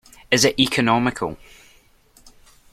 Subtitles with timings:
[0.31, 1.37] Is it economical?